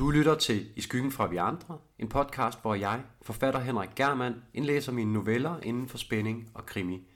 Du 0.00 0.10
lytter 0.10 0.34
til 0.34 0.66
I 0.76 0.80
skyggen 0.80 1.12
fra 1.12 1.26
vi 1.26 1.36
andre, 1.36 1.78
en 1.98 2.08
podcast, 2.08 2.62
hvor 2.62 2.74
jeg, 2.74 3.02
forfatter 3.22 3.60
Henrik 3.60 3.88
Germand, 3.96 4.34
indlæser 4.54 4.92
mine 4.92 5.12
noveller 5.12 5.60
inden 5.62 5.88
for 5.88 5.98
spænding 5.98 6.50
og 6.54 6.66
krimi. 6.66 7.08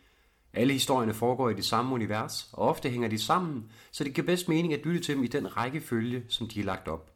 Alle 0.52 0.72
historierne 0.72 1.14
foregår 1.14 1.50
i 1.50 1.54
det 1.54 1.64
samme 1.64 1.94
univers, 1.94 2.50
og 2.52 2.68
ofte 2.68 2.90
hænger 2.90 3.08
de 3.08 3.18
sammen, 3.18 3.70
så 3.92 4.04
det 4.04 4.14
giver 4.14 4.26
bedst 4.26 4.48
mening 4.48 4.74
at 4.74 4.86
lytte 4.86 5.00
til 5.00 5.14
dem 5.14 5.24
i 5.24 5.26
den 5.26 5.56
rækkefølge, 5.56 6.24
som 6.28 6.48
de 6.48 6.60
er 6.60 6.64
lagt 6.64 6.88
op. 6.88 7.10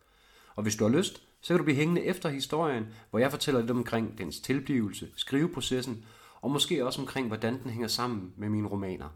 Og 0.57 0.63
hvis 0.63 0.77
du 0.77 0.85
har 0.85 0.97
lyst, 0.97 1.23
så 1.41 1.49
kan 1.49 1.59
du 1.59 1.65
blive 1.65 1.77
hængende 1.77 2.05
efter 2.05 2.29
historien, 2.29 2.87
hvor 3.11 3.19
jeg 3.19 3.31
fortæller 3.31 3.61
lidt 3.61 3.71
omkring 3.71 4.19
dens 4.19 4.41
tilblivelse, 4.41 5.09
skriveprocessen, 5.17 6.05
og 6.41 6.51
måske 6.51 6.87
også 6.87 7.01
omkring, 7.01 7.27
hvordan 7.27 7.63
den 7.63 7.71
hænger 7.71 7.89
sammen 7.89 8.33
med 8.37 8.49
mine 8.49 8.69
romaner. 8.69 9.09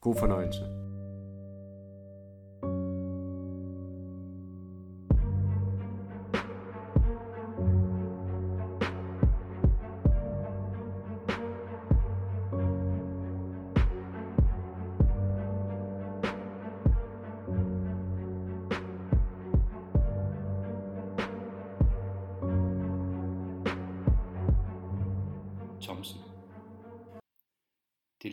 God 0.00 0.16
fornøjelse. 0.18 0.95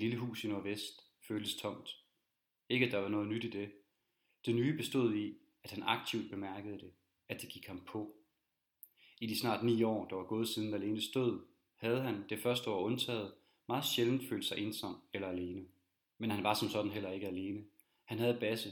Lille 0.03 0.17
hus 0.17 0.43
i 0.43 0.47
nordvest 0.47 1.03
føltes 1.27 1.55
tomt. 1.55 1.89
Ikke 2.69 2.85
at 2.85 2.91
der 2.91 2.97
var 2.97 3.09
noget 3.09 3.27
nyt 3.27 3.43
i 3.43 3.49
det. 3.49 3.71
Det 4.45 4.55
nye 4.55 4.77
bestod 4.77 5.15
i, 5.15 5.37
at 5.63 5.71
han 5.71 5.83
aktivt 5.83 6.29
bemærkede 6.29 6.79
det, 6.79 6.91
at 7.29 7.41
det 7.41 7.49
gik 7.49 7.67
ham 7.67 7.81
på. 7.85 8.15
I 9.19 9.27
de 9.27 9.39
snart 9.39 9.63
ni 9.63 9.83
år, 9.83 10.07
der 10.07 10.15
var 10.15 10.23
gået 10.23 10.47
siden 10.47 10.71
Malenes 10.71 11.07
død, 11.07 11.41
havde 11.75 12.01
han, 12.01 12.23
det 12.29 12.39
første 12.39 12.69
år 12.69 12.81
undtaget, 12.81 13.33
meget 13.67 13.85
sjældent 13.85 14.29
følt 14.29 14.45
sig 14.45 14.57
ensom 14.57 15.01
eller 15.13 15.27
alene. 15.27 15.65
Men 16.17 16.31
han 16.31 16.43
var 16.43 16.53
som 16.53 16.69
sådan 16.69 16.91
heller 16.91 17.11
ikke 17.11 17.27
alene. 17.27 17.63
Han 18.05 18.19
havde 18.19 18.37
Basse, 18.39 18.69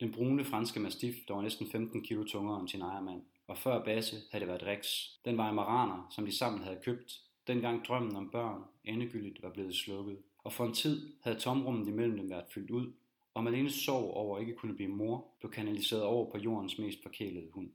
den 0.00 0.12
brune 0.12 0.44
franske 0.44 0.80
mastiff, 0.80 1.16
der 1.28 1.34
var 1.34 1.42
næsten 1.42 1.70
15 1.70 2.02
kilo 2.02 2.24
tungere 2.24 2.60
end 2.60 2.68
sin 2.68 2.82
ejermand. 2.82 3.22
Og 3.46 3.58
før 3.58 3.84
Basse 3.84 4.16
havde 4.30 4.40
det 4.40 4.48
været 4.48 4.62
Rex, 4.62 4.86
den 5.24 5.40
Weimaraner, 5.40 6.08
som 6.10 6.24
de 6.26 6.32
sammen 6.32 6.62
havde 6.62 6.80
købt, 6.84 7.20
dengang 7.46 7.84
drømmen 7.84 8.16
om 8.16 8.30
børn 8.30 8.62
endegyldigt 8.84 9.42
var 9.42 9.50
blevet 9.50 9.74
slukket. 9.74 10.18
Og 10.46 10.52
for 10.52 10.66
en 10.66 10.74
tid 10.74 11.12
havde 11.22 11.38
tomrummet 11.38 11.88
imellem 11.88 12.16
dem 12.16 12.30
været 12.30 12.44
fyldt 12.54 12.70
ud, 12.70 12.92
og 13.34 13.44
Malenes 13.44 13.74
sorg 13.74 14.10
over 14.10 14.36
at 14.36 14.42
ikke 14.42 14.54
kunne 14.54 14.74
blive 14.74 14.88
mor 14.88 15.26
blev 15.40 15.52
kanaliseret 15.52 16.02
over 16.02 16.30
på 16.30 16.38
jordens 16.38 16.78
mest 16.78 17.02
forkælede 17.02 17.50
hund. 17.50 17.70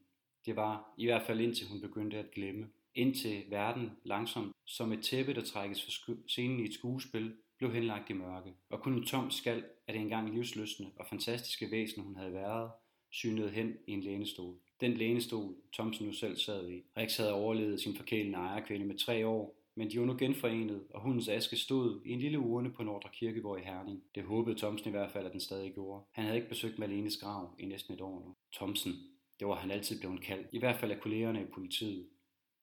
Det 0.45 0.55
var 0.55 0.94
i 0.97 1.05
hvert 1.05 1.25
fald 1.28 1.39
indtil 1.39 1.67
hun 1.67 1.81
begyndte 1.81 2.17
at 2.17 2.31
glemme. 2.31 2.69
Indtil 2.95 3.44
verden 3.50 3.91
langsomt, 4.03 4.55
som 4.66 4.91
et 4.91 5.03
tæppe, 5.03 5.33
der 5.33 5.41
trækkes 5.41 5.83
for 5.83 6.13
scenen 6.28 6.59
i 6.59 6.63
et 6.63 6.73
skuespil, 6.73 7.36
blev 7.58 7.73
henlagt 7.73 8.09
i 8.09 8.13
mørke, 8.13 8.53
og 8.69 8.81
kun 8.81 8.94
en 8.94 9.06
tom 9.06 9.31
skal 9.31 9.63
af 9.88 9.94
det 9.94 10.02
engang 10.02 10.33
livsløsende 10.33 10.91
og 10.95 11.06
fantastiske 11.09 11.72
væsen, 11.72 12.03
hun 12.03 12.16
havde 12.16 12.33
været, 12.33 12.72
synede 13.09 13.50
hen 13.50 13.73
i 13.88 13.91
en 13.91 14.02
lænestol. 14.02 14.56
Den 14.81 14.94
lænestol, 14.94 15.56
Thomsen 15.73 16.06
nu 16.06 16.13
selv 16.13 16.38
sad 16.38 16.69
i. 16.69 16.83
Rex 16.97 17.17
havde 17.17 17.33
overlevet 17.33 17.81
sin 17.81 17.95
forkælende 17.95 18.38
ejerkvinde 18.38 18.85
med 18.85 18.97
tre 18.97 19.28
år, 19.28 19.60
men 19.75 19.91
de 19.91 20.00
var 20.00 20.05
nu 20.05 20.16
genforenet, 20.19 20.83
og 20.89 21.02
hundens 21.02 21.27
aske 21.27 21.55
stod 21.55 22.02
i 22.05 22.11
en 22.11 22.19
lille 22.19 22.39
urne 22.39 22.72
på 22.72 22.83
Nordre 22.83 23.09
Kirkegård 23.14 23.59
i 23.59 23.64
Herning. 23.64 24.03
Det 24.16 24.23
håbede 24.23 24.59
Thomsen 24.59 24.89
i 24.89 24.91
hvert 24.91 25.11
fald, 25.11 25.25
at 25.25 25.31
den 25.31 25.39
stadig 25.39 25.73
gjorde. 25.73 26.03
Han 26.11 26.23
havde 26.23 26.38
ikke 26.38 26.50
besøgt 26.50 26.80
Malenes 26.80 27.17
grav 27.17 27.55
i 27.59 27.66
næsten 27.66 27.94
et 27.94 28.02
år 28.02 28.19
nu. 28.25 28.36
Thomsen, 28.53 28.94
det 29.39 29.47
var 29.47 29.55
han 29.55 29.72
altid 29.72 30.00
blevet 30.00 30.22
kaldt, 30.22 30.47
i 30.52 30.59
hvert 30.59 30.80
fald 30.80 30.91
af 30.91 31.00
kollegerne 31.00 31.41
i 31.41 31.45
politiet. 31.53 32.08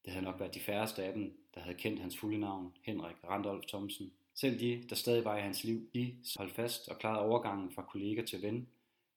Det 0.04 0.12
havde 0.12 0.24
nok 0.24 0.40
været 0.40 0.54
de 0.54 0.60
færreste 0.60 1.04
af 1.04 1.12
dem, 1.12 1.38
der 1.54 1.60
havde 1.60 1.76
kendt 1.76 2.00
hans 2.00 2.18
fulde 2.18 2.38
navn, 2.38 2.72
Henrik 2.82 3.16
Randolph 3.24 3.66
Thomsen. 3.66 4.12
Selv 4.34 4.60
de, 4.60 4.82
der 4.88 4.96
stadig 4.96 5.24
var 5.24 5.38
i 5.38 5.40
hans 5.40 5.64
liv, 5.64 5.90
de 5.94 6.14
holdt 6.36 6.52
fast 6.52 6.88
og 6.88 6.98
klarede 6.98 7.20
overgangen 7.20 7.70
fra 7.70 7.82
kollega 7.82 8.22
til 8.22 8.42
ven, 8.42 8.68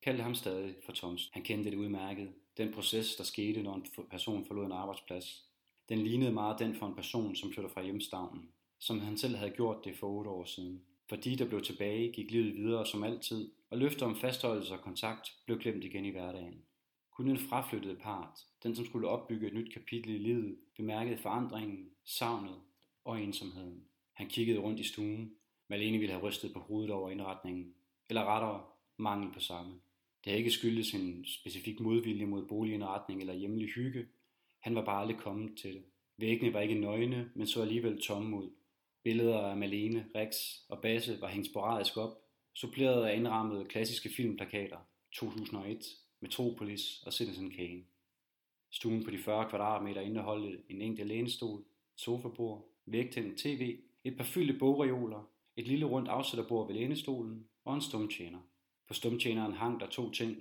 kaldte 0.02 0.24
ham 0.24 0.36
stadig 0.36 0.76
for 0.86 0.92
Thomsen. 0.92 1.30
Han 1.34 1.44
kendte 1.44 1.72
det 1.72 1.78
udmærket. 1.78 2.34
Den 2.58 2.74
proces, 2.74 3.16
der 3.16 3.24
skete, 3.24 3.64
når 3.64 3.76
en 3.76 3.86
person 4.10 4.46
forlod 4.46 4.66
en 4.66 4.72
arbejdsplads. 4.72 5.51
Den 5.92 6.02
lignede 6.02 6.32
meget 6.32 6.60
den 6.60 6.76
for 6.76 6.88
en 6.88 6.96
person, 6.96 7.36
som 7.36 7.54
flytter 7.54 7.70
fra 7.70 7.84
hjemstavnen, 7.84 8.50
som 8.80 9.00
han 9.00 9.18
selv 9.18 9.36
havde 9.36 9.52
gjort 9.52 9.86
det 9.86 9.98
for 9.98 10.08
otte 10.08 10.30
år 10.30 10.46
siden. 10.46 10.82
For 11.10 11.16
de, 11.16 11.36
der 11.36 11.46
blev 11.46 11.62
tilbage, 11.62 12.12
gik 12.12 12.32
livet 12.32 12.56
videre 12.56 12.86
som 12.86 13.04
altid, 13.04 13.52
og 13.70 13.78
løfter 13.78 14.06
om 14.06 14.16
fastholdelse 14.16 14.74
og 14.74 14.82
kontakt 14.82 15.30
blev 15.46 15.60
glemt 15.60 15.84
igen 15.84 16.06
i 16.06 16.10
hverdagen. 16.10 16.62
Kun 17.12 17.28
den 17.28 17.38
fraflyttede 17.38 17.96
part, 17.96 18.40
den 18.64 18.76
som 18.76 18.86
skulle 18.86 19.08
opbygge 19.08 19.48
et 19.48 19.54
nyt 19.54 19.74
kapitel 19.74 20.10
i 20.10 20.18
livet, 20.18 20.58
bemærkede 20.78 21.18
forandringen, 21.18 21.90
savnet 22.06 22.62
og 23.06 23.22
ensomheden. 23.22 23.84
Han 24.14 24.28
kiggede 24.28 24.60
rundt 24.60 24.80
i 24.80 24.84
stuen. 24.84 25.32
Malene 25.68 25.98
ville 25.98 26.14
have 26.14 26.28
rystet 26.28 26.54
på 26.54 26.60
hovedet 26.60 26.92
over 26.92 27.10
indretningen, 27.10 27.74
eller 28.10 28.26
rettere 28.26 28.64
mangel 28.98 29.34
på 29.34 29.40
samme. 29.40 29.72
Det 30.24 30.32
havde 30.32 30.38
ikke 30.38 30.52
skyldtes 30.52 30.94
en 30.94 31.26
specifik 31.26 31.80
modvilje 31.80 32.26
mod 32.26 32.48
boligindretning 32.48 33.22
eller 33.22 33.34
hjemlig 33.34 33.70
hygge, 33.70 34.08
han 34.62 34.76
var 34.76 34.86
bare 34.86 35.02
aldrig 35.02 35.18
kommet 35.18 35.58
til 35.58 35.74
det. 35.74 35.84
Væggene 36.18 36.54
var 36.54 36.60
ikke 36.60 36.76
nøgne, 36.76 37.32
men 37.36 37.48
så 37.48 37.62
alligevel 37.62 38.02
tomme 38.02 38.38
ud. 38.38 38.50
Billeder 39.04 39.40
af 39.40 39.58
Malene, 39.58 40.06
Rex 40.16 40.36
og 40.70 40.82
Basse 40.82 41.22
var 41.22 41.28
hængt 41.28 41.48
sporadisk 41.48 41.98
op, 41.98 42.22
suppleret 42.54 43.06
af 43.06 43.16
indrammede 43.16 43.66
klassiske 43.66 44.10
filmplakater 44.10 44.78
2001, 45.12 45.86
Metropolis 46.20 47.04
og 47.06 47.14
Citizen 47.14 47.52
Kane. 47.52 47.84
Stuen 48.70 49.04
på 49.04 49.12
de 49.12 49.18
40 49.18 49.50
kvadratmeter 49.50 50.02
indeholdte 50.02 50.62
en 50.70 50.82
enkelt 50.82 51.08
lænestol, 51.08 51.64
sofabord, 51.96 52.68
vægtændt 52.86 53.38
tv, 53.38 53.80
et 54.04 54.18
par 54.18 54.24
fyldte 54.24 54.54
bogreoler, 54.54 55.30
et 55.56 55.68
lille 55.68 55.86
rundt 55.86 56.10
afsætterbord 56.10 56.68
ved 56.68 56.76
lænestolen 56.76 57.48
og 57.66 57.76
en 57.76 57.82
stumtjener. 57.82 58.40
På 58.88 58.94
stumtjeneren 58.94 59.54
hang 59.54 59.80
der 59.80 59.88
to 59.88 60.12
ting, 60.12 60.38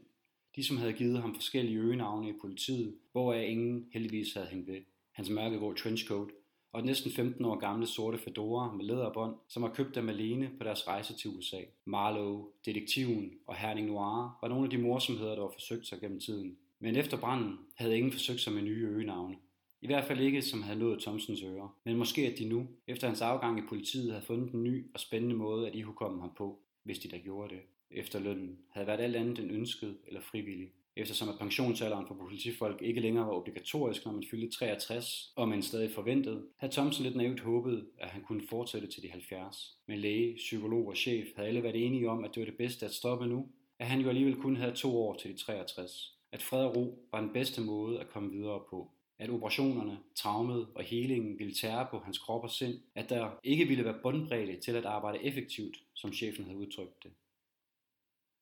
de 0.57 0.65
som 0.65 0.77
havde 0.77 0.93
givet 0.93 1.21
ham 1.21 1.35
forskellige 1.35 1.79
øgenavne 1.79 2.29
i 2.29 2.33
politiet, 2.41 2.95
hvoraf 3.13 3.49
ingen 3.49 3.87
heldigvis 3.93 4.35
havde 4.35 4.47
hængt 4.47 4.69
ved. 4.69 4.81
Hans 5.13 5.31
mørkegrå 5.31 5.73
trenchcoat 5.73 6.29
og 6.73 6.81
den 6.81 6.87
næsten 6.87 7.13
15 7.13 7.45
år 7.45 7.59
gamle 7.59 7.87
sorte 7.87 8.19
fedora 8.19 8.73
med 8.73 8.85
læderbånd, 8.85 9.35
som 9.49 9.63
var 9.63 9.75
købt 9.75 9.97
af 9.97 10.03
Malene 10.03 10.51
på 10.59 10.65
deres 10.65 10.89
rejse 10.89 11.15
til 11.15 11.31
USA. 11.31 11.61
Marlowe, 11.85 12.47
Detektiven 12.67 13.31
og 13.47 13.57
Herning 13.57 13.87
Noir 13.87 14.39
var 14.43 14.49
nogle 14.49 14.65
af 14.65 14.71
de 14.71 14.79
morsomheder, 14.79 15.35
der 15.35 15.43
var 15.43 15.53
forsøgt 15.53 15.87
sig 15.87 16.01
gennem 16.01 16.21
tiden. 16.21 16.57
Men 16.79 16.97
efter 16.97 17.17
branden 17.17 17.59
havde 17.75 17.97
ingen 17.97 18.13
forsøgt 18.13 18.41
sig 18.41 18.53
med 18.53 18.63
nye 18.63 18.87
øgenavne. 18.87 19.37
I 19.83 19.87
hvert 19.87 20.05
fald 20.05 20.21
ikke, 20.21 20.43
som 20.43 20.63
havde 20.63 20.79
nået 20.79 21.01
Thomsens 21.01 21.43
ører. 21.43 21.77
Men 21.85 21.97
måske 21.97 22.27
at 22.27 22.39
de 22.39 22.49
nu, 22.49 22.67
efter 22.87 23.07
hans 23.07 23.21
afgang 23.21 23.59
i 23.59 23.63
politiet, 23.69 24.13
havde 24.13 24.25
fundet 24.25 24.53
en 24.53 24.65
ny 24.65 24.87
og 24.95 25.01
spændende 25.01 25.37
måde 25.37 25.69
at 25.69 25.75
ihukomme 25.75 26.21
ham 26.21 26.31
på, 26.37 26.59
hvis 26.83 26.99
de 26.99 27.09
da 27.09 27.17
gjorde 27.17 27.55
det 27.55 27.61
efterlønnen 27.91 28.59
havde 28.71 28.87
været 28.87 29.01
alt 29.01 29.17
andet 29.17 29.39
end 29.39 29.53
ønsket 29.53 29.97
eller 30.07 30.21
frivillig. 30.21 30.73
Eftersom 30.97 31.29
at 31.29 31.39
pensionsalderen 31.39 32.07
for 32.07 32.15
politifolk 32.15 32.83
ikke 32.83 33.01
længere 33.01 33.27
var 33.27 33.33
obligatorisk, 33.33 34.05
når 34.05 34.13
man 34.13 34.25
fyldte 34.31 34.59
63, 34.59 35.33
og 35.37 35.49
man 35.49 35.63
stadig 35.63 35.91
forventet, 35.91 36.47
havde 36.57 36.73
Thomsen 36.73 37.05
lidt 37.05 37.17
naivt 37.17 37.41
håbet, 37.41 37.87
at 37.99 38.09
han 38.09 38.23
kunne 38.23 38.43
fortsætte 38.49 38.87
til 38.87 39.03
de 39.03 39.11
70. 39.11 39.79
Men 39.87 39.99
læge, 39.99 40.35
psykolog 40.37 40.87
og 40.87 40.97
chef 40.97 41.27
havde 41.37 41.49
alle 41.49 41.63
været 41.63 41.87
enige 41.87 42.11
om, 42.11 42.25
at 42.25 42.35
det 42.35 42.41
var 42.41 42.45
det 42.45 42.57
bedste 42.57 42.87
at 42.87 42.95
stoppe 42.95 43.27
nu, 43.27 43.49
at 43.79 43.87
han 43.87 44.01
jo 44.01 44.09
alligevel 44.09 44.37
kun 44.37 44.57
havde 44.57 44.75
to 44.75 44.99
år 44.99 45.15
til 45.15 45.33
de 45.33 45.37
63. 45.37 46.19
At 46.33 46.43
fred 46.43 46.65
og 46.65 46.77
ro 46.77 47.09
var 47.13 47.21
den 47.21 47.33
bedste 47.33 47.61
måde 47.61 48.01
at 48.01 48.09
komme 48.09 48.33
videre 48.33 48.61
på. 48.71 48.91
At 49.19 49.31
operationerne, 49.31 49.99
traumet 50.15 50.69
og 50.75 50.83
helingen 50.83 51.39
ville 51.39 51.55
tære 51.55 51.87
på 51.91 51.99
hans 51.99 52.19
krop 52.19 52.43
og 52.43 52.51
sind. 52.51 52.75
At 52.95 53.11
der 53.11 53.31
ikke 53.45 53.65
ville 53.65 53.85
være 53.85 53.99
bundbredde 54.03 54.61
til 54.61 54.77
at 54.77 54.85
arbejde 54.85 55.25
effektivt, 55.25 55.83
som 55.95 56.13
chefen 56.13 56.45
havde 56.45 56.59
udtrykt 56.59 57.03
det. 57.03 57.11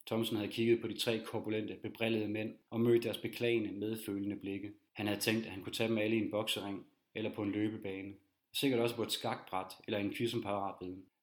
Thomsen 0.09 0.37
havde 0.37 0.53
kigget 0.53 0.81
på 0.81 0.89
de 0.89 0.99
tre 0.99 1.21
korpulente, 1.27 1.77
bebrillede 1.83 2.29
mænd 2.29 2.55
og 2.71 2.81
mødt 2.81 3.03
deres 3.03 3.19
beklagende, 3.19 3.73
medfølende 3.73 4.37
blikke. 4.37 4.73
Han 4.93 5.07
havde 5.07 5.21
tænkt, 5.21 5.47
at 5.47 5.53
han 5.53 5.63
kunne 5.63 5.73
tage 5.73 5.89
dem 5.89 5.99
alle 5.99 6.17
i 6.17 6.19
en 6.19 6.31
boksering 6.31 6.87
eller 7.15 7.35
på 7.35 7.43
en 7.43 7.53
løbebane. 7.53 8.15
Sikkert 8.53 8.81
også 8.81 8.97
på 8.97 9.03
et 9.03 9.13
skakbræt 9.13 9.73
eller 9.87 9.99
en 9.99 10.15
quiz. 10.15 10.35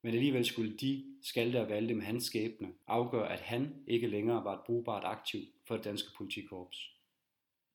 Men 0.01 0.13
alligevel 0.13 0.45
skulle 0.45 0.77
de, 0.77 1.03
skalte 1.21 1.61
og 1.61 1.69
valgte 1.69 1.95
med 1.95 2.03
hans 2.03 2.23
skæbne, 2.23 2.67
afgøre, 2.87 3.33
at 3.33 3.39
han 3.39 3.75
ikke 3.87 4.07
længere 4.07 4.43
var 4.43 4.53
et 4.53 4.65
brugbart 4.65 5.03
aktiv 5.05 5.41
for 5.67 5.75
det 5.75 5.85
danske 5.85 6.09
politikorps. 6.17 6.91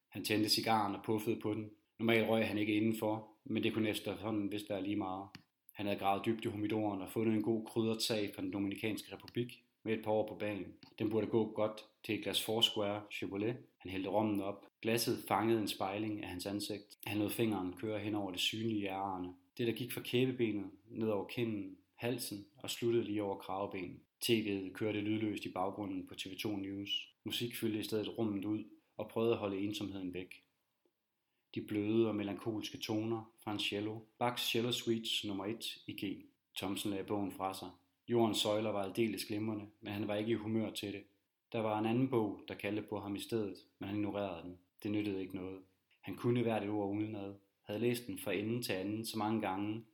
Han 0.09 0.25
tændte 0.25 0.49
cigaren 0.49 0.95
og 0.95 1.03
puffede 1.05 1.41
på 1.41 1.55
den. 1.55 1.71
Normalt 1.99 2.29
røg 2.29 2.49
han 2.49 2.59
ikke 2.59 2.75
indenfor, 2.75 3.29
men 3.45 3.63
det 3.63 3.75
kunne 3.75 3.89
efterhånden 3.89 4.53
vist 4.53 4.71
være 4.71 4.83
lige 4.83 4.97
meget. 4.97 5.29
Han 5.73 5.87
havde 5.87 5.99
gravet 5.99 6.27
dybt 6.27 6.45
i 6.45 6.49
humidoren 6.49 7.03
og 7.03 7.09
fundet 7.09 7.35
en 7.35 7.43
god 7.43 7.67
kryddertag 7.67 8.33
fra 8.35 8.43
den 8.43 8.53
Dominikanske 8.53 9.15
Republik, 9.15 9.63
med 9.83 9.99
et 9.99 10.05
par 10.05 10.11
år 10.11 10.29
på 10.29 10.35
banen. 10.35 10.75
Den 10.99 11.11
burde 11.11 11.27
gå 11.27 11.53
godt 11.53 11.85
til 12.05 12.15
et 12.15 12.23
glas 12.23 12.45
Foursquare 12.45 13.03
Chevrolet. 13.13 13.57
Han 13.79 13.91
hældte 13.91 14.11
rommen 14.11 14.41
op. 14.41 14.67
Glasset 14.83 15.25
fangede 15.29 15.61
en 15.61 15.69
spejling 15.69 16.23
af 16.23 16.29
hans 16.29 16.47
ansigt. 16.47 16.99
Han 17.05 17.19
lod 17.19 17.31
fingeren 17.31 17.73
køre 17.73 17.99
hen 17.99 18.15
over 18.15 18.31
det 18.31 18.41
synlige 18.41 18.89
ærerne. 18.89 19.35
Det, 19.59 19.67
der 19.67 19.73
gik 19.73 19.93
fra 19.93 20.01
kæbebenet, 20.01 20.71
ned 20.91 21.09
over 21.09 21.27
kinden, 21.27 21.77
halsen 21.95 22.47
og 22.59 22.71
sluttede 22.71 23.05
lige 23.05 23.23
over 23.23 23.39
kravebenet. 23.39 23.99
TV'et 24.25 24.73
kørte 24.73 25.01
lydløst 25.01 25.45
i 25.45 25.53
baggrunden 25.53 26.07
på 26.07 26.15
TV2 26.15 26.49
News. 26.49 27.09
Musik 27.25 27.57
fyldte 27.57 27.81
i 27.81 27.83
stedet 27.83 28.19
rummet 28.19 28.45
ud 28.45 28.65
og 28.97 29.09
prøvede 29.09 29.33
at 29.33 29.39
holde 29.39 29.59
ensomheden 29.59 30.15
væk. 30.15 30.43
de 31.55 31.63
bløde 31.63 32.09
og 32.09 32.15
melankolske 32.15 32.79
toner 32.79 33.33
fra 33.45 33.53
en 33.53 33.59
cello, 33.59 33.99
Bachs 34.19 34.51
Cello 34.51 34.73
Suites 34.73 35.25
nummer 35.25 35.47
1 35.47 35.79
i 35.87 35.93
G. 35.93 36.25
Thomsen 36.57 36.91
lagde 36.91 37.05
bogen 37.05 37.33
fra 37.33 37.55
sig. 37.55 37.71
Jordens 38.11 38.39
søjler 38.39 38.71
var 38.71 38.83
aldeles 38.83 39.25
glimrende, 39.25 39.67
men 39.81 39.93
han 39.93 40.09
var 40.09 40.17
ikke 40.17 40.31
i 40.31 40.35
humør 40.35 40.71
til 40.71 40.93
det. 40.93 41.03
Der 41.53 41.59
var 41.59 41.79
en 41.79 41.87
anden 41.87 42.09
bog, 42.09 42.41
der 42.49 42.55
kaldte 42.55 42.83
på 42.83 43.01
ham 43.01 43.17
i 43.17 43.21
stedet, 43.21 43.57
men 43.79 43.89
han 43.89 43.99
ignorerede 43.99 44.43
den. 44.43 44.59
Det 44.83 44.91
nyttede 44.91 45.21
ikke 45.21 45.37
noget. 45.37 45.59
Han 46.01 46.17
kunne 46.17 46.43
hvert 46.43 46.63
et 46.63 46.71
ord 46.71 46.97
udenad, 46.97 47.35
havde 47.67 47.81
læst 47.81 48.07
den 48.07 48.19
fra 48.19 48.33
ende 48.33 48.63
til 48.63 48.73
anden 48.73 49.07
så 49.07 49.19
mange 49.19 49.41
gange, 49.41 49.85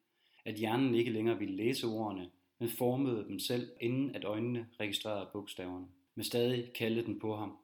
at 0.45 0.55
hjernen 0.55 0.95
ikke 0.95 1.11
længere 1.11 1.39
ville 1.39 1.57
læse 1.57 1.87
ordene, 1.87 2.31
men 2.59 2.69
formede 2.69 3.25
dem 3.29 3.39
selv, 3.39 3.71
inden 3.81 4.15
at 4.15 4.25
øjnene 4.25 4.69
registrerede 4.81 5.29
bogstaverne. 5.33 5.87
Men 6.15 6.25
stadig 6.25 6.73
kaldte 6.73 7.05
den 7.05 7.21
på 7.21 7.37
ham. 7.37 7.57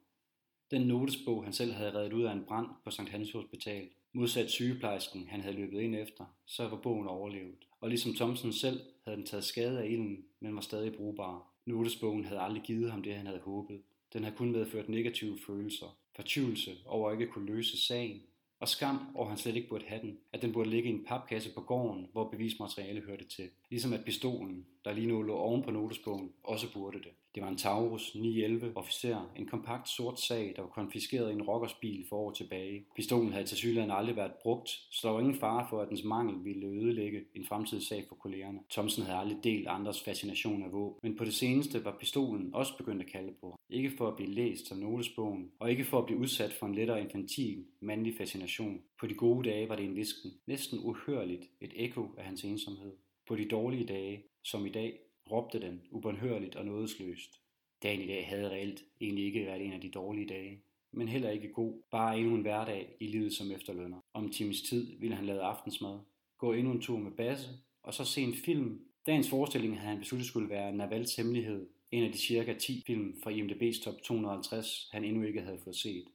Den 0.71 0.81
notesbog, 0.81 1.43
han 1.43 1.53
selv 1.53 1.73
havde 1.73 1.93
reddet 1.93 2.13
ud 2.13 2.23
af 2.23 2.33
en 2.33 2.45
brand 2.45 2.67
på 2.83 2.91
Sankt 2.91 3.11
Hans 3.11 3.31
Hospital, 3.31 3.89
modsat 4.13 4.51
sygeplejersken, 4.51 5.27
han 5.27 5.41
havde 5.41 5.55
løbet 5.55 5.81
ind 5.81 5.95
efter, 5.95 6.25
så 6.45 6.67
var 6.67 6.77
bogen 6.77 7.07
overlevet. 7.07 7.67
Og 7.81 7.89
ligesom 7.89 8.13
Thomsen 8.13 8.53
selv 8.53 8.79
havde 9.05 9.17
den 9.17 9.25
taget 9.25 9.43
skade 9.43 9.81
af 9.81 9.89
ilden, 9.89 10.25
men 10.39 10.55
var 10.55 10.61
stadig 10.61 10.93
brugbar. 10.93 11.53
Notesbogen 11.65 12.25
havde 12.25 12.41
aldrig 12.41 12.63
givet 12.63 12.91
ham 12.91 13.03
det, 13.03 13.15
han 13.15 13.25
havde 13.25 13.39
håbet. 13.39 13.81
Den 14.13 14.23
havde 14.23 14.35
kun 14.35 14.51
medført 14.51 14.89
negative 14.89 15.37
følelser. 15.47 15.97
Fortvivlelse 16.15 16.77
over 16.85 17.11
ikke 17.11 17.27
kunne 17.27 17.45
løse 17.45 17.85
sagen, 17.85 18.23
og 18.59 18.67
skam 18.67 18.99
over 19.15 19.29
han 19.29 19.37
slet 19.37 19.55
ikke 19.55 19.69
burde 19.69 19.85
have 19.87 20.01
den, 20.01 20.17
at 20.33 20.41
den 20.41 20.53
burde 20.53 20.69
ligge 20.69 20.89
i 20.89 20.93
en 20.93 21.05
papkasse 21.05 21.53
på 21.53 21.61
gården, 21.61 22.07
hvor 22.11 22.29
bevismateriale 22.29 23.01
hørte 23.01 23.25
til. 23.25 23.49
Ligesom 23.69 23.93
at 23.93 24.05
pistolen, 24.05 24.65
der 24.85 24.93
lige 24.93 25.07
nu 25.07 25.21
lå 25.21 25.35
oven 25.35 25.63
på 25.63 25.71
notesbogen, 25.71 26.31
også 26.43 26.73
burde 26.73 26.97
det. 26.97 27.11
Det 27.35 27.43
var 27.43 27.49
en 27.49 27.57
Taurus 27.57 28.15
911 28.15 28.71
officer, 28.75 29.31
en 29.35 29.45
kompakt 29.45 29.89
sort 29.89 30.19
sag, 30.19 30.53
der 30.55 30.61
var 30.61 30.69
konfiskeret 30.69 31.29
i 31.29 31.33
en 31.33 31.41
rockersbil 31.41 32.05
for 32.09 32.17
år 32.17 32.31
tilbage. 32.31 32.85
Pistolen 32.95 33.33
havde 33.33 33.45
til 33.45 33.57
synligheden 33.57 33.91
aldrig 33.91 34.15
været 34.15 34.31
brugt, 34.41 34.69
så 34.69 35.07
der 35.07 35.13
var 35.13 35.19
ingen 35.19 35.39
fare 35.39 35.67
for, 35.69 35.81
at 35.81 35.89
dens 35.89 36.03
mangel 36.03 36.45
ville 36.45 36.67
ødelægge 36.67 37.21
en 37.35 37.45
fremtidig 37.45 37.87
sag 37.87 38.05
for 38.07 38.15
kollegerne. 38.15 38.59
Thomsen 38.69 39.03
havde 39.03 39.17
aldrig 39.17 39.37
delt 39.43 39.67
andres 39.67 40.03
fascination 40.03 40.63
af 40.63 40.71
våben, 40.71 40.99
men 41.03 41.17
på 41.17 41.25
det 41.25 41.33
seneste 41.33 41.85
var 41.85 41.97
pistolen 41.99 42.53
også 42.53 42.77
begyndt 42.77 43.01
at 43.01 43.11
kalde 43.11 43.33
på. 43.41 43.55
Ikke 43.73 43.91
for 43.97 44.07
at 44.07 44.15
blive 44.15 44.31
læst 44.31 44.67
som 44.67 44.77
notesbogen, 44.77 45.51
og 45.59 45.71
ikke 45.71 45.85
for 45.85 45.99
at 45.99 46.05
blive 46.05 46.19
udsat 46.19 46.53
for 46.53 46.65
en 46.65 46.75
lettere 46.75 47.01
infantil 47.01 47.65
mandlig 47.79 48.17
fascination. 48.17 48.81
På 48.99 49.07
de 49.07 49.13
gode 49.13 49.49
dage 49.49 49.69
var 49.69 49.75
det 49.75 49.85
en 49.85 49.95
visken, 49.95 50.31
næsten 50.47 50.79
uhørligt 50.79 51.49
et 51.61 51.71
ekko 51.75 52.07
af 52.17 52.25
hans 52.25 52.43
ensomhed. 52.43 52.91
På 53.27 53.35
de 53.35 53.47
dårlige 53.47 53.85
dage, 53.85 54.23
som 54.43 54.65
i 54.65 54.69
dag, 54.69 54.99
råbte 55.31 55.61
den, 55.61 55.81
ubønhørligt 55.91 56.55
og 56.55 56.65
nådesløst. 56.65 57.39
Dagen 57.83 58.01
i 58.01 58.07
dag 58.07 58.27
havde 58.27 58.49
reelt 58.49 58.83
egentlig 59.01 59.25
ikke 59.25 59.45
været 59.45 59.65
en 59.65 59.73
af 59.73 59.81
de 59.81 59.91
dårlige 59.91 60.27
dage, 60.27 60.63
men 60.91 61.07
heller 61.07 61.29
ikke 61.29 61.53
god, 61.53 61.81
bare 61.91 62.19
endnu 62.19 62.35
en 62.35 62.41
hverdag 62.41 62.95
i 62.99 63.07
livet 63.07 63.33
som 63.33 63.51
efterlønner. 63.51 63.99
Om 64.13 64.29
times 64.29 64.61
tid 64.61 64.99
ville 64.99 65.15
han 65.15 65.25
lave 65.25 65.41
aftensmad, 65.41 65.99
gå 66.37 66.53
endnu 66.53 66.71
en 66.71 66.81
tur 66.81 66.97
med 66.97 67.11
Basse, 67.11 67.49
og 67.83 67.93
så 67.93 68.05
se 68.05 68.21
en 68.21 68.33
film. 68.33 68.81
Dagens 69.05 69.29
forestilling 69.29 69.79
havde 69.79 69.89
han 69.89 69.99
besluttet 69.99 70.27
skulle 70.27 70.49
være 70.49 70.75
Navals 70.75 71.15
Hemmelighed, 71.15 71.67
en 71.93 72.03
af 72.03 72.11
de 72.11 72.17
cirka 72.17 72.53
10 72.53 72.83
film 72.85 73.21
fra 73.23 73.31
IMDb's 73.31 73.83
top 73.83 74.01
250, 74.01 74.89
han 74.91 75.03
endnu 75.03 75.23
ikke 75.23 75.41
havde 75.41 75.59
fået 75.63 75.75
set. 75.75 76.05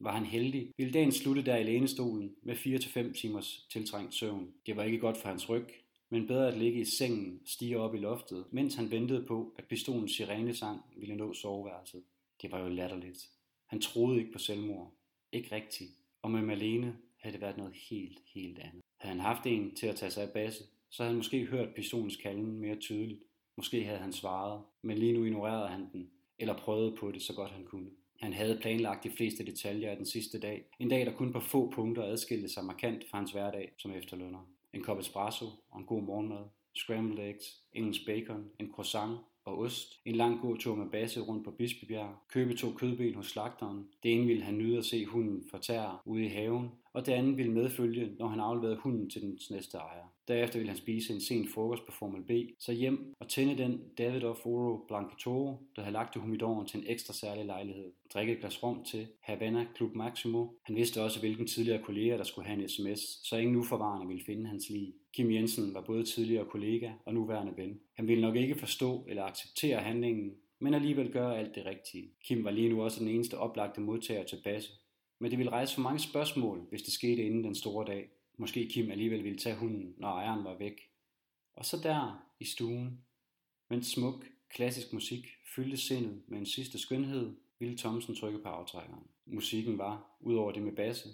Var 0.00 0.12
han 0.12 0.26
heldig, 0.26 0.70
ville 0.76 0.92
dagen 0.92 1.12
slutte 1.12 1.44
der 1.44 1.56
i 1.56 1.62
lænestolen 1.62 2.34
med 2.42 2.56
4-5 2.56 3.20
timers 3.20 3.66
tiltrængt 3.70 4.14
søvn. 4.14 4.52
Det 4.66 4.76
var 4.76 4.82
ikke 4.82 4.98
godt 4.98 5.16
for 5.16 5.28
hans 5.28 5.48
ryg, 5.48 5.66
men 6.10 6.26
bedre 6.26 6.48
at 6.48 6.58
ligge 6.58 6.80
i 6.80 6.84
sengen 6.84 7.40
og 7.42 7.48
stige 7.48 7.78
op 7.78 7.94
i 7.94 7.98
loftet, 7.98 8.44
mens 8.50 8.74
han 8.74 8.90
ventede 8.90 9.24
på, 9.26 9.54
at 9.58 9.64
pistolens 9.64 10.12
sirenesang 10.12 10.80
ville 10.96 11.16
nå 11.16 11.34
soveværelset. 11.34 12.02
Det 12.42 12.52
var 12.52 12.60
jo 12.60 12.68
latterligt. 12.68 13.28
Han 13.66 13.80
troede 13.80 14.18
ikke 14.18 14.32
på 14.32 14.38
selvmord. 14.38 14.92
Ikke 15.32 15.54
rigtigt. 15.54 15.90
Og 16.22 16.30
med 16.30 16.42
Malene 16.42 16.96
havde 17.20 17.32
det 17.32 17.40
været 17.40 17.56
noget 17.56 17.74
helt, 17.90 18.18
helt 18.34 18.58
andet. 18.58 18.82
Havde 19.00 19.14
han 19.14 19.24
haft 19.24 19.46
en 19.46 19.74
til 19.74 19.86
at 19.86 19.96
tage 19.96 20.10
sig 20.10 20.22
af 20.22 20.30
basse, 20.30 20.64
så 20.90 21.02
havde 21.02 21.10
han 21.10 21.16
måske 21.16 21.44
hørt 21.44 21.74
pistolens 21.74 22.16
kalden 22.16 22.60
mere 22.60 22.76
tydeligt. 22.76 23.22
Måske 23.58 23.84
havde 23.84 23.98
han 23.98 24.12
svaret, 24.12 24.62
men 24.82 24.98
lige 24.98 25.12
nu 25.12 25.24
ignorerede 25.24 25.68
han 25.68 25.88
den, 25.92 26.10
eller 26.38 26.58
prøvede 26.58 26.96
på 26.96 27.10
det 27.10 27.22
så 27.22 27.34
godt 27.34 27.50
han 27.50 27.64
kunne. 27.64 27.90
Han 28.20 28.32
havde 28.32 28.58
planlagt 28.60 29.04
de 29.04 29.10
fleste 29.10 29.46
detaljer 29.46 29.90
af 29.90 29.96
den 29.96 30.06
sidste 30.06 30.40
dag. 30.40 30.64
En 30.78 30.88
dag, 30.88 31.06
der 31.06 31.12
kun 31.12 31.32
på 31.32 31.40
få 31.40 31.70
punkter 31.70 32.02
adskilte 32.02 32.48
sig 32.48 32.64
markant 32.64 33.04
fra 33.10 33.18
hans 33.18 33.32
hverdag 33.32 33.72
som 33.76 33.92
efterlønner 33.92 34.48
en 34.72 34.82
kop 34.82 34.98
espresso 34.98 35.46
og 35.70 35.78
en 35.80 35.86
god 35.86 36.02
morgenmad, 36.02 36.44
scrambled 36.74 37.18
eggs, 37.18 37.62
engelsk 37.72 38.06
bacon, 38.06 38.50
en 38.60 38.72
croissant 38.72 39.18
og 39.44 39.58
ost, 39.58 40.00
en 40.04 40.16
lang 40.16 40.40
gåtur 40.40 40.74
med 40.74 40.90
base 40.90 41.20
rundt 41.20 41.44
på 41.44 41.50
Bispebjerg, 41.50 42.16
købe 42.28 42.54
to 42.54 42.72
kødben 42.72 43.14
hos 43.14 43.26
slagteren. 43.26 43.88
Det 44.02 44.12
ene 44.12 44.26
ville 44.26 44.42
han 44.42 44.58
nyde 44.58 44.78
at 44.78 44.84
se 44.84 45.04
hunden 45.04 45.44
fortære 45.50 45.98
ude 46.04 46.24
i 46.24 46.28
haven, 46.28 46.70
og 46.92 47.06
det 47.06 47.12
andet 47.12 47.36
ville 47.36 47.52
medfølge, 47.52 48.14
når 48.18 48.28
han 48.28 48.40
afleverede 48.40 48.76
hunden 48.76 49.10
til 49.10 49.22
dens 49.22 49.50
næste 49.50 49.78
ejer. 49.78 50.17
Derefter 50.28 50.58
ville 50.58 50.70
han 50.70 50.78
spise 50.78 51.14
en 51.14 51.20
sen 51.20 51.48
frokost 51.48 51.86
på 51.86 51.92
Formel 51.92 52.22
B, 52.22 52.30
så 52.58 52.72
hjem 52.72 53.14
og 53.20 53.28
tænde 53.28 53.58
den 53.58 53.80
David 53.98 54.22
of 54.22 54.46
Oro 54.46 54.84
Blancatoro, 54.88 55.58
der 55.76 55.82
havde 55.82 55.92
lagt 55.92 56.16
humidoren 56.16 56.66
til 56.66 56.80
en 56.80 56.86
ekstra 56.88 57.14
særlig 57.14 57.44
lejlighed. 57.44 57.92
Drikke 58.14 58.32
et 58.32 58.40
glas 58.40 58.62
rom 58.62 58.84
til 58.84 59.06
Havana 59.20 59.66
Club 59.76 59.94
Maximo. 59.94 60.46
Han 60.62 60.76
vidste 60.76 61.02
også, 61.02 61.20
hvilken 61.20 61.46
tidligere 61.46 61.82
kollega, 61.82 62.16
der 62.16 62.24
skulle 62.24 62.48
have 62.48 62.62
en 62.62 62.68
sms, 62.68 63.28
så 63.28 63.36
ingen 63.36 63.56
uforvarende 63.56 64.06
ville 64.06 64.24
finde 64.24 64.46
hans 64.46 64.70
lig. 64.70 64.94
Kim 65.12 65.30
Jensen 65.30 65.74
var 65.74 65.80
både 65.80 66.04
tidligere 66.04 66.44
kollega 66.44 66.90
og 67.04 67.14
nuværende 67.14 67.52
ven. 67.56 67.80
Han 67.94 68.08
ville 68.08 68.22
nok 68.22 68.36
ikke 68.36 68.54
forstå 68.54 69.04
eller 69.08 69.24
acceptere 69.24 69.78
handlingen, 69.78 70.34
men 70.58 70.74
alligevel 70.74 71.12
gøre 71.12 71.38
alt 71.38 71.54
det 71.54 71.66
rigtige. 71.66 72.10
Kim 72.24 72.44
var 72.44 72.50
lige 72.50 72.68
nu 72.68 72.82
også 72.82 73.00
den 73.00 73.08
eneste 73.08 73.38
oplagte 73.38 73.80
modtager 73.80 74.24
til 74.24 74.40
Basse, 74.44 74.70
men 75.18 75.30
det 75.30 75.38
ville 75.38 75.52
rejse 75.52 75.74
for 75.74 75.82
mange 75.82 75.98
spørgsmål, 75.98 76.66
hvis 76.70 76.82
det 76.82 76.92
skete 76.92 77.22
inden 77.22 77.44
den 77.44 77.54
store 77.54 77.86
dag. 77.86 78.08
Måske 78.40 78.68
Kim 78.68 78.90
alligevel 78.90 79.24
ville 79.24 79.38
tage 79.38 79.56
hunden, 79.56 79.94
når 79.96 80.08
ejeren 80.08 80.44
var 80.44 80.58
væk. 80.58 80.80
Og 81.54 81.64
så 81.64 81.76
der, 81.82 82.26
i 82.40 82.44
stuen, 82.44 83.00
mens 83.70 83.86
smuk, 83.86 84.26
klassisk 84.50 84.92
musik 84.92 85.26
fyldte 85.54 85.76
sindet 85.76 86.22
med 86.26 86.38
en 86.38 86.46
sidste 86.46 86.78
skønhed, 86.78 87.36
ville 87.58 87.78
Thomsen 87.78 88.14
trykke 88.14 88.38
på 88.38 88.48
aftrækkeren. 88.48 89.06
Musikken 89.26 89.78
var, 89.78 90.16
udover 90.20 90.52
det 90.52 90.62
med 90.62 90.72
basse, 90.72 91.08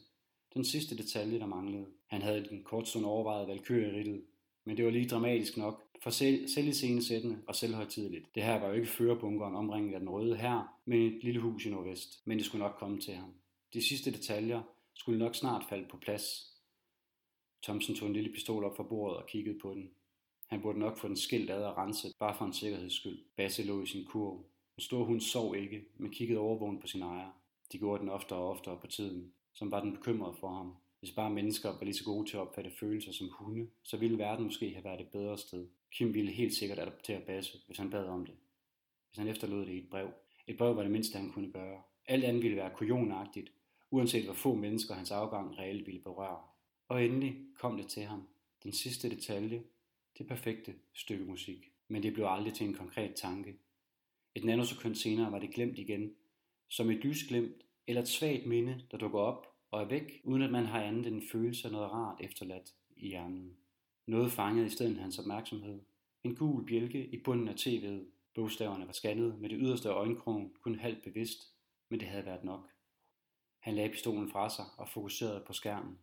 den 0.55 0.65
sidste 0.65 0.97
detalje, 0.97 1.38
der 1.38 1.47
manglede. 1.47 1.87
Han 2.06 2.23
havde 2.23 2.49
den 2.49 2.65
kort 2.65 2.88
stund 2.88 3.05
overvejet 3.05 3.49
valkyrie 3.49 4.23
men 4.65 4.77
det 4.77 4.85
var 4.85 4.91
lige 4.91 5.09
dramatisk 5.09 5.56
nok, 5.56 5.82
for 6.03 6.11
selv, 6.11 6.49
selv 6.49 6.69
i 6.69 6.73
scenesættende 6.73 7.38
og 7.47 7.55
selvhøjtideligt. 7.55 8.35
Det 8.35 8.43
her 8.43 8.61
var 8.61 8.69
jo 8.69 8.75
ikke 8.75 8.87
førerbunkeren 8.87 9.55
omringet 9.55 9.94
af 9.94 10.00
den 10.00 10.09
røde 10.09 10.37
her, 10.37 10.81
men 10.85 11.03
et 11.03 11.25
lille 11.25 11.41
hus 11.41 11.67
i 11.67 11.70
nordvest, 11.70 12.27
men 12.27 12.38
det 12.38 12.47
skulle 12.47 12.65
nok 12.65 12.77
komme 12.79 13.00
til 13.00 13.15
ham. 13.15 13.35
De 13.73 13.82
sidste 13.82 14.12
detaljer 14.12 14.62
skulle 14.94 15.19
nok 15.19 15.35
snart 15.35 15.65
falde 15.69 15.87
på 15.91 15.97
plads. 15.97 16.54
Thompson 17.65 17.94
tog 17.94 18.09
en 18.09 18.15
lille 18.15 18.33
pistol 18.33 18.65
op 18.65 18.77
fra 18.77 18.83
bordet 18.83 19.17
og 19.17 19.27
kiggede 19.27 19.59
på 19.59 19.75
den. 19.75 19.91
Han 20.47 20.61
burde 20.61 20.79
nok 20.79 20.99
få 20.99 21.09
den 21.09 21.17
skilt 21.17 21.51
ad 21.51 21.65
og 21.65 21.77
renset, 21.77 22.13
bare 22.19 22.35
for 22.35 22.44
en 22.44 22.53
sikkerheds 22.53 22.93
skyld. 22.93 23.19
Basse 23.37 23.63
lå 23.63 23.83
i 23.83 23.87
sin 23.87 24.05
kurv. 24.05 24.44
Den 24.77 24.83
store 24.83 25.05
hund 25.05 25.21
sov 25.21 25.56
ikke, 25.56 25.85
men 25.97 26.11
kiggede 26.11 26.41
overvågen 26.41 26.81
på 26.81 26.87
sin 26.87 27.03
ejer. 27.03 27.31
De 27.73 27.79
gjorde 27.79 28.01
den 28.01 28.09
oftere 28.09 28.39
og 28.39 28.51
oftere 28.51 28.79
på 28.81 28.87
tiden, 28.87 29.33
som 29.55 29.71
var 29.71 29.81
den 29.81 29.93
bekymret 29.93 30.37
for 30.41 30.49
ham. 30.49 30.75
Hvis 30.99 31.13
bare 31.13 31.31
mennesker 31.31 31.69
var 31.69 31.85
lige 31.85 31.94
så 31.94 32.05
gode 32.05 32.31
til 32.31 32.37
at 32.37 32.41
opfatte 32.41 32.71
følelser 32.71 33.13
som 33.13 33.29
hunde, 33.33 33.67
så 33.83 33.97
ville 33.97 34.19
verden 34.19 34.44
måske 34.44 34.73
have 34.75 34.85
været 34.85 35.01
et 35.01 35.09
bedre 35.09 35.39
sted. 35.39 35.67
Kim 35.93 36.15
ville 36.15 36.33
helt 36.33 36.55
sikkert 36.55 36.79
adoptere 36.79 37.21
Basse, 37.21 37.59
hvis 37.67 37.79
han 37.79 37.91
bad 37.91 38.06
om 38.06 38.27
det. 38.27 38.35
Hvis 39.09 39.19
han 39.19 39.29
efterlod 39.29 39.67
det 39.67 39.73
i 39.73 39.79
et 39.79 39.91
brev. 39.91 40.09
Et 40.47 40.56
brev 40.56 40.77
var 40.77 40.83
det 40.83 40.93
mindste, 40.93 41.19
han 41.19 41.33
kunne 41.33 41.53
gøre. 41.53 41.83
Alt 42.06 42.25
andet 42.25 42.43
ville 42.43 42.56
være 42.56 42.71
kujonagtigt, 42.77 43.53
uanset 43.91 44.25
hvor 44.25 44.35
få 44.35 44.55
mennesker 44.55 44.94
hans 44.94 45.11
afgang 45.11 45.59
reelt 45.59 45.87
ville 45.87 46.01
berøre. 46.01 46.54
Og 46.88 47.05
endelig 47.05 47.46
kom 47.55 47.76
det 47.76 47.86
til 47.86 48.03
ham. 48.03 48.29
Den 48.62 48.72
sidste 48.72 49.10
detalje, 49.10 49.62
det 50.19 50.26
perfekte 50.26 50.74
stykke 50.93 51.24
musik. 51.24 51.72
Men 51.88 52.03
det 52.03 52.14
blev 52.14 52.26
aldrig 52.29 52.55
til 52.55 52.67
en 52.67 52.74
konkret 52.74 53.14
tanke. 53.14 53.56
Et 54.34 54.44
nanosekund 54.44 54.94
senere 54.94 55.32
var 55.32 55.38
det 55.38 55.55
glemt 55.55 55.79
igen, 55.79 56.14
som 56.69 56.91
et 56.91 57.05
lysglimt 57.05 57.62
eller 57.86 58.03
et 58.03 58.08
svagt 58.08 58.46
minde, 58.46 58.84
der 58.91 58.98
dukker 58.98 59.19
op 59.19 59.46
og 59.70 59.82
er 59.82 59.88
væk, 59.88 60.20
uden 60.24 60.43
at 60.43 60.53
man 60.53 60.67
har 60.67 60.82
andet 60.82 61.06
end 61.06 61.17
en 61.17 61.29
følelse 61.32 61.69
af 61.69 61.72
noget 61.72 61.93
rart 61.93 62.20
efterladt 62.20 62.74
i 62.96 63.08
hjernen. 63.08 63.56
Noget 64.06 64.32
fangede 64.32 64.67
i 64.67 64.70
stedet 64.70 64.96
hans 64.96 65.19
opmærksomhed. 65.19 65.81
En 66.24 66.36
gul 66.36 66.67
bjælke 66.67 67.06
i 67.06 67.22
bunden 67.22 67.48
af 67.48 67.55
tv'et. 67.55 68.05
Bogstaverne 68.34 68.86
var 68.86 68.93
scannet 68.93 69.41
med 69.41 69.48
det 69.48 69.58
yderste 69.60 69.88
øjenkrogen, 69.88 70.53
kun 70.62 70.79
halvt 70.79 71.03
bevidst, 71.03 71.55
men 71.88 72.00
det 72.00 72.08
havde 72.08 72.24
været 72.24 72.44
nok. 72.44 72.70
Han 73.58 73.74
lagde 73.74 73.91
pistolen 73.91 74.31
fra 74.31 74.50
sig 74.50 74.64
og 74.76 74.88
fokuserede 74.88 75.44
på 75.46 75.53
skærmen. 75.53 75.98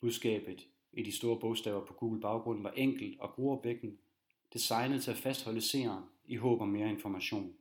Budskabet 0.00 0.68
i 0.92 1.02
de 1.02 1.12
store 1.12 1.40
bogstaver 1.40 1.84
på 1.84 1.92
gul 1.92 2.20
baggrund 2.20 2.62
var 2.62 2.70
enkelt 2.70 3.20
og 3.20 3.30
gruopvækkende, 3.30 3.96
designet 4.52 5.02
til 5.02 5.10
at 5.10 5.16
fastholde 5.16 5.60
seeren 5.60 6.04
i 6.24 6.36
håb 6.36 6.60
om 6.60 6.68
mere 6.68 6.90
information. 6.90 7.54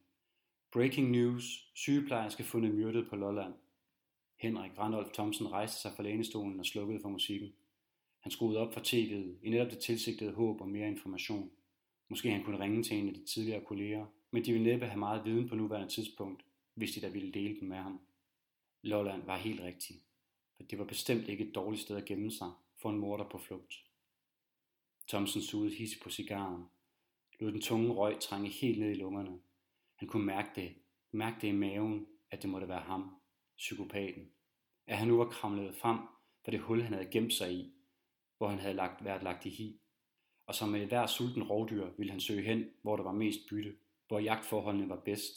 Breaking 0.72 1.12
news. 1.12 1.72
Sygeplejerske 1.75 2.44
fundet 2.44 2.75
myrdet 2.75 3.10
på 3.10 3.15
Lolland. 3.15 3.53
Henrik 4.39 4.72
Randolph 4.77 5.12
Thomsen 5.12 5.51
rejste 5.51 5.82
sig 5.82 5.91
fra 5.96 6.03
lænestolen 6.03 6.60
og 6.60 6.65
slukkede 6.65 7.00
for 7.01 7.10
musikken. 7.10 7.53
Han 8.20 8.32
skruede 8.32 8.60
op 8.60 8.74
for 8.74 8.82
tv'et 8.82 9.39
i 9.44 9.50
netop 9.50 9.72
det 9.72 9.79
tilsigtede 9.79 10.34
håb 10.34 10.62
om 10.62 10.70
mere 10.70 10.88
information. 10.88 11.51
Måske 12.10 12.32
han 12.32 12.44
kunne 12.44 12.60
ringe 12.60 12.84
til 12.84 12.98
en 12.98 13.08
af 13.08 13.13
de 13.13 13.25
tidligere 13.25 13.65
kolleger, 13.65 14.06
men 14.32 14.46
de 14.46 14.51
ville 14.51 14.67
næppe 14.67 14.86
have 14.86 15.00
meget 15.00 15.25
viden 15.25 15.50
på 15.50 15.56
nuværende 15.56 15.94
tidspunkt, 15.94 16.44
hvis 16.74 16.91
de 16.91 17.01
da 17.01 17.10
ville 17.10 17.32
dele 17.32 17.60
den 17.60 17.70
med 17.70 17.77
ham. 17.77 18.00
Lolland 18.82 19.24
var 19.25 19.38
helt 19.38 19.62
rigtig 19.62 19.96
for 20.58 20.64
det 20.64 20.80
var 20.80 20.86
bestemt 20.86 21.28
ikke 21.28 21.48
et 21.48 21.56
dårligt 21.56 21.82
sted 21.82 21.98
at 21.98 22.06
gemme 22.06 22.32
sig 22.32 22.52
for 22.82 22.90
en 22.90 22.98
morder 22.98 23.30
på 23.30 23.38
flugt. 23.38 23.74
Thomsen 25.08 25.42
sugede 25.42 25.76
his 25.76 26.00
på 26.04 26.10
cigaren, 26.10 26.66
lod 27.40 27.52
den 27.52 27.62
tunge 27.62 27.94
røg 27.94 28.20
trænge 28.20 28.50
helt 28.50 28.80
ned 28.80 28.92
i 28.92 29.00
lungerne. 29.00 29.40
Han 29.96 30.08
kunne 30.08 30.26
mærke 30.26 30.50
det, 30.56 30.76
mærke 31.12 31.38
det 31.42 31.48
i 31.48 31.52
maven, 31.52 32.08
at 32.32 32.42
det 32.42 32.50
måtte 32.50 32.68
være 32.68 32.82
ham, 32.82 33.16
psykopaten. 33.58 34.32
At 34.88 34.98
han 34.98 35.08
nu 35.08 35.18
var 35.18 35.30
kramlet 35.30 35.76
frem 35.76 35.98
fra 36.46 36.52
det 36.52 36.60
hul, 36.60 36.82
han 36.82 36.94
havde 36.94 37.10
gemt 37.12 37.34
sig 37.34 37.54
i, 37.54 37.74
hvor 38.38 38.48
han 38.48 38.60
havde 38.60 38.74
lagt, 38.74 39.04
været 39.04 39.24
lagt 39.24 39.46
i 39.46 39.50
hi. 39.50 39.82
Og 40.46 40.56
som 40.56 40.70
med 40.70 40.86
hver 40.86 41.08
sulten 41.08 41.44
rovdyr 41.44 41.90
ville 41.98 42.12
han 42.12 42.20
søge 42.20 42.42
hen, 42.42 42.66
hvor 42.82 42.96
der 42.96 43.04
var 43.04 43.12
mest 43.12 43.40
bytte, 43.50 43.76
hvor 44.08 44.20
jagtforholdene 44.20 44.90
var 44.90 45.00
bedst, 45.06 45.34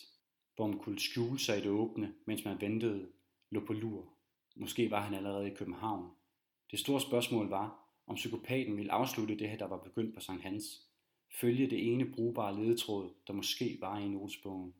hvor 0.56 0.66
man 0.66 0.78
kunne 0.78 0.98
skjule 0.98 1.38
sig 1.38 1.58
i 1.58 1.60
det 1.60 1.70
åbne, 1.70 2.14
mens 2.24 2.44
man 2.44 2.60
ventede, 2.60 3.12
lå 3.50 3.66
på 3.66 3.72
lur. 3.72 4.14
Måske 4.56 4.90
var 4.90 5.00
han 5.00 5.14
allerede 5.14 5.50
i 5.50 5.54
København. 5.54 6.10
Det 6.70 6.78
store 6.78 7.00
spørgsmål 7.00 7.48
var, 7.48 7.80
om 8.06 8.14
psykopaten 8.14 8.76
ville 8.76 8.92
afslutte 8.92 9.38
det 9.38 9.48
her, 9.48 9.58
der 9.58 9.66
var 9.66 9.78
begyndt 9.78 10.14
på 10.14 10.20
Sankt 10.20 10.42
Hans. 10.42 10.86
Følge 11.40 11.70
det 11.70 11.92
ene 11.92 12.12
brugbare 12.12 12.62
ledetråd, 12.62 13.10
der 13.26 13.32
måske 13.32 13.78
var 13.80 13.98
i 13.98 14.08
notesbogen. 14.08 14.74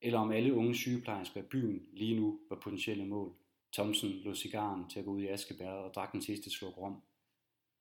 Eller 0.00 0.18
om 0.18 0.30
alle 0.30 0.54
unge 0.54 0.74
sygeplejersker 0.74 1.40
i 1.40 1.46
byen 1.50 1.86
lige 1.92 2.20
nu 2.20 2.40
var 2.48 2.56
potentielle 2.56 3.06
mål. 3.06 3.34
Thomsen 3.72 4.10
lå 4.10 4.34
cigaren 4.34 4.88
til 4.88 4.98
at 4.98 5.04
gå 5.04 5.10
ud 5.10 5.22
i 5.22 5.26
askebæret 5.26 5.78
og 5.78 5.94
drak 5.94 6.12
den 6.12 6.22
sidste 6.22 6.50
sluk 6.50 6.78
rom. 6.78 7.02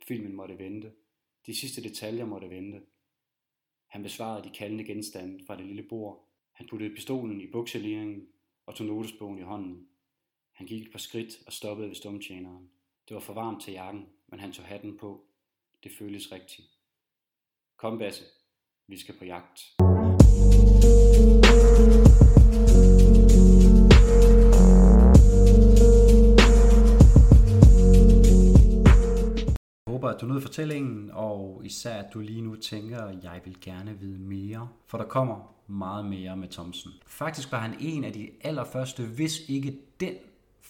Filmen 0.07 0.33
måtte 0.33 0.57
vente. 0.57 0.91
De 1.45 1.55
sidste 1.55 1.83
detaljer 1.83 2.25
måtte 2.25 2.49
vente. 2.49 2.81
Han 3.87 4.03
besvarede 4.03 4.43
de 4.43 4.53
kaldende 4.55 4.83
genstande 4.83 5.45
fra 5.45 5.57
det 5.57 5.65
lille 5.65 5.83
bord. 5.83 6.27
Han 6.51 6.67
puttede 6.67 6.95
pistolen 6.95 7.41
i 7.41 7.51
bukseleringen 7.51 8.27
og 8.65 8.75
tog 8.75 8.87
notesbogen 8.87 9.39
i 9.39 9.41
hånden. 9.41 9.87
Han 10.62 10.68
gik 10.68 10.82
et 10.82 10.91
par 10.91 11.00
skridt 11.00 11.39
og 11.48 11.53
stoppede 11.53 11.88
ved 11.88 11.96
stumtjeneren. 11.96 12.70
Det 13.08 13.13
var 13.13 13.22
for 13.22 13.34
varmt 13.34 13.63
til 13.63 13.74
jakken, 13.74 14.06
men 14.27 14.39
han 14.39 14.51
tog 14.51 14.65
hatten 14.65 14.98
på. 14.98 15.24
Det 15.84 15.91
føltes 16.00 16.32
rigtigt. 16.32 16.68
Kom, 17.77 17.98
Basse. 17.98 18.24
Vi 18.88 19.00
skal 19.00 19.15
på 19.20 19.25
jagt. 19.25 19.75
Jeg 29.86 29.94
håber, 29.94 30.10
at 30.10 30.22
du 30.22 30.25
nød 30.25 30.41
fortællingen, 30.41 31.12
og 31.12 31.62
især 31.65 32.03
at 32.03 32.13
du 32.13 32.20
lige 32.20 32.41
nu 32.41 32.56
tænker, 32.56 33.01
at 33.01 33.24
jeg 33.24 33.41
vil 33.46 33.62
gerne 33.62 34.00
vide 34.00 34.20
mere, 34.20 34.70
for 34.88 34.98
der 34.98 35.06
kommer 35.06 35.56
meget 35.68 36.06
mere 36.06 36.38
med 36.38 36.48
Thomsen. 36.48 36.91
Faktisk 37.08 37.51
var 37.51 37.60
han 37.60 37.75
en 37.80 38.03
af 38.03 38.13
de 38.13 38.30
allerførste, 38.41 39.03
hvis 39.03 39.50
ikke 39.50 39.80
den 40.00 40.15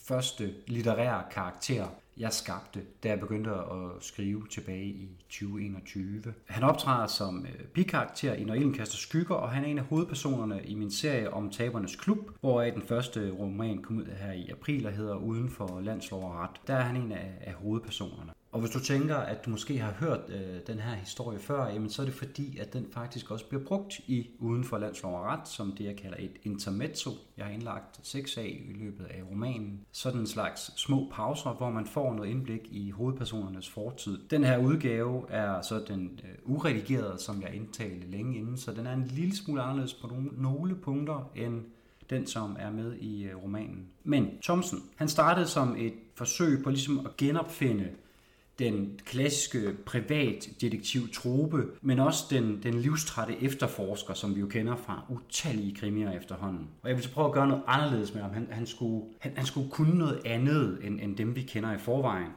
første 0.02 0.54
litterære 0.66 1.22
karakter, 1.30 1.86
jeg 2.16 2.32
skabte, 2.32 2.80
da 3.02 3.08
jeg 3.08 3.20
begyndte 3.20 3.50
at 3.50 3.90
skrive 4.00 4.46
tilbage 4.50 4.84
i 4.86 5.08
2021. 5.28 6.34
Han 6.46 6.62
optræder 6.62 7.06
som 7.06 7.46
øh, 7.46 7.64
bikarakter 7.64 8.34
i 8.34 8.44
Når 8.44 8.54
Ilden 8.54 8.72
kaster 8.72 8.96
skygger, 8.96 9.34
og 9.34 9.50
han 9.50 9.64
er 9.64 9.68
en 9.68 9.78
af 9.78 9.84
hovedpersonerne 9.84 10.62
i 10.64 10.74
min 10.74 10.90
serie 10.90 11.32
om 11.32 11.50
Tabernes 11.50 11.96
Klub, 11.96 12.18
hvor 12.40 12.62
den 12.62 12.82
første 12.82 13.30
roman 13.30 13.82
kom 13.82 13.98
ud 13.98 14.04
her 14.04 14.32
i 14.32 14.48
april 14.48 14.86
og 14.86 14.92
hedder 14.92 15.16
Uden 15.16 15.50
for 15.50 15.80
landslov 15.80 16.24
og 16.24 16.34
ret. 16.34 16.60
Der 16.66 16.74
er 16.74 16.82
han 16.82 16.96
en 16.96 17.12
af, 17.12 17.30
af 17.40 17.52
hovedpersonerne. 17.52 18.32
Og 18.52 18.60
hvis 18.60 18.70
du 18.70 18.80
tænker, 18.80 19.16
at 19.16 19.44
du 19.44 19.50
måske 19.50 19.78
har 19.78 19.92
hørt 19.92 20.20
øh, 20.28 20.60
den 20.66 20.78
her 20.78 20.94
historie 20.94 21.38
før, 21.38 21.66
jamen 21.66 21.90
så 21.90 22.02
er 22.02 22.06
det 22.06 22.14
fordi, 22.14 22.58
at 22.58 22.72
den 22.72 22.86
faktisk 22.92 23.30
også 23.30 23.48
bliver 23.48 23.64
brugt 23.64 23.98
i 24.06 24.26
Uden 24.38 24.64
for 24.64 24.78
landslov 24.78 25.14
og 25.14 25.24
ret, 25.24 25.48
som 25.48 25.72
det 25.72 25.84
jeg 25.84 25.96
kalder 25.96 26.16
et 26.18 26.32
intermezzo. 26.42 27.10
Jeg 27.36 27.44
har 27.44 27.52
indlagt 27.52 28.00
seks 28.02 28.36
af 28.36 28.64
i 28.70 28.72
løbet 28.72 29.04
af 29.04 29.22
romanen. 29.30 29.80
Sådan 29.92 30.20
en 30.20 30.26
slags 30.26 30.80
små 30.80 31.08
pauser, 31.12 31.50
hvor 31.50 31.70
man 31.70 31.86
får 31.86 32.14
noget 32.14 32.30
indblik 32.30 32.60
i 32.70 32.90
hovedpersonernes 32.90 33.68
fortid. 33.68 34.18
Den 34.30 34.44
her 34.44 34.58
udgave 34.58 35.30
er 35.30 35.62
så 35.62 35.84
den 35.88 36.20
øh, 36.24 36.54
uredigerede, 36.54 37.18
som 37.18 37.42
jeg 37.42 37.54
indtalte 37.54 38.10
længe 38.10 38.38
inden, 38.38 38.56
så 38.56 38.72
den 38.72 38.86
er 38.86 38.92
en 38.92 39.04
lille 39.04 39.36
smule 39.36 39.62
anderledes 39.62 39.94
på 39.94 40.06
nogle, 40.06 40.28
nogle 40.32 40.74
punkter 40.74 41.30
end 41.36 41.62
den, 42.10 42.26
som 42.26 42.56
er 42.58 42.70
med 42.70 42.94
i 42.94 43.24
øh, 43.24 43.42
romanen. 43.42 43.86
Men 44.04 44.30
Thomsen, 44.42 44.78
han 44.96 45.08
startede 45.08 45.46
som 45.46 45.76
et 45.78 45.94
forsøg 46.14 46.64
på 46.64 46.70
ligesom 46.70 47.06
at 47.06 47.16
genopfinde 47.16 47.88
den 48.58 49.00
klassiske 49.04 49.72
privatdetektiv 49.86 51.12
trope, 51.12 51.66
men 51.82 51.98
også 51.98 52.24
den, 52.30 52.60
den 52.62 52.74
livstrætte 52.74 53.42
efterforsker, 53.42 54.14
som 54.14 54.34
vi 54.34 54.40
jo 54.40 54.46
kender 54.46 54.76
fra 54.76 55.04
utallige 55.08 55.74
krimier 55.74 56.12
efterhånden. 56.12 56.68
Og 56.82 56.88
jeg 56.88 56.96
vil 56.96 57.04
så 57.04 57.12
prøve 57.12 57.26
at 57.26 57.32
gøre 57.32 57.48
noget 57.48 57.62
anderledes 57.66 58.14
med 58.14 58.22
ham. 58.22 58.32
Han, 58.32 58.48
han, 58.50 58.66
skulle, 58.66 59.04
han, 59.18 59.32
han 59.36 59.46
skulle 59.46 59.70
kunne 59.70 59.98
noget 59.98 60.20
andet, 60.24 60.78
end, 60.82 61.00
end 61.00 61.16
dem 61.16 61.36
vi 61.36 61.42
kender 61.42 61.74
i 61.74 61.78
forvejen. 61.78 62.30